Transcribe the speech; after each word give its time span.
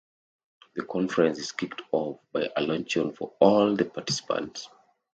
The 0.73 0.83
conference 0.83 1.37
is 1.37 1.51
kicked 1.51 1.83
off 1.91 2.21
by 2.31 2.49
a 2.57 2.61
luncheon 2.63 3.13
for 3.13 3.33
all 3.39 3.75
the 3.75 3.85
participants. 3.85 4.67